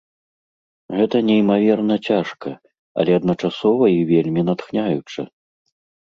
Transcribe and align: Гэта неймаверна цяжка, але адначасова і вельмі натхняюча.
Гэта 0.99 1.17
неймаверна 1.27 1.97
цяжка, 2.07 2.49
але 3.03 3.11
адначасова 3.19 3.85
і 3.97 3.99
вельмі 4.13 4.41
натхняюча. 4.49 5.27